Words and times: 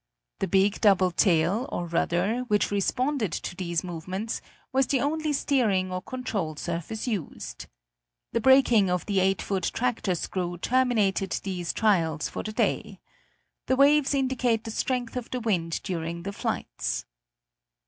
The 0.39 0.47
big 0.47 0.81
double 0.81 1.11
tail, 1.11 1.69
or 1.71 1.85
rudder, 1.85 2.39
which 2.47 2.71
responded 2.71 3.31
to 3.33 3.55
these 3.55 3.83
movements, 3.83 4.41
was 4.73 4.87
the 4.87 4.99
only 4.99 5.31
steering 5.31 5.91
or 5.91 6.01
control 6.01 6.55
surface 6.55 7.07
used. 7.07 7.67
The 8.33 8.41
breaking 8.41 8.89
of 8.89 9.05
the 9.05 9.19
8 9.19 9.43
foot 9.43 9.69
tractor 9.71 10.15
screw 10.15 10.57
terminated 10.57 11.33
these 11.43 11.71
trials 11.71 12.29
for 12.29 12.41
the 12.41 12.51
day. 12.51 12.99
The 13.67 13.75
waves 13.75 14.15
indicate 14.15 14.63
the 14.63 14.71
strength 14.71 15.15
of 15.15 15.29
the 15.29 15.39
wind 15.39 15.79
during 15.83 16.23
the 16.23 16.33
flights. 16.33 17.05